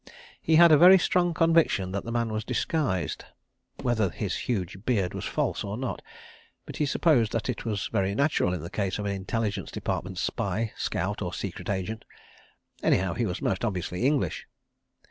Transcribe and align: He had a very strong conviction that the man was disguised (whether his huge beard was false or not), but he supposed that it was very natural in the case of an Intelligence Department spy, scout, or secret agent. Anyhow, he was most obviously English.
He 0.41 0.55
had 0.55 0.71
a 0.71 0.79
very 0.79 0.97
strong 0.97 1.31
conviction 1.31 1.91
that 1.91 2.03
the 2.05 2.11
man 2.11 2.33
was 2.33 2.43
disguised 2.43 3.25
(whether 3.83 4.09
his 4.09 4.35
huge 4.35 4.83
beard 4.83 5.13
was 5.13 5.25
false 5.25 5.63
or 5.63 5.77
not), 5.77 6.01
but 6.65 6.77
he 6.77 6.87
supposed 6.87 7.33
that 7.33 7.47
it 7.49 7.65
was 7.65 7.85
very 7.85 8.15
natural 8.15 8.51
in 8.51 8.61
the 8.61 8.71
case 8.71 8.97
of 8.97 9.05
an 9.05 9.11
Intelligence 9.13 9.69
Department 9.69 10.17
spy, 10.17 10.73
scout, 10.75 11.21
or 11.21 11.35
secret 11.35 11.69
agent. 11.69 12.03
Anyhow, 12.81 13.13
he 13.13 13.27
was 13.27 13.43
most 13.43 13.63
obviously 13.63 14.03
English. 14.03 14.47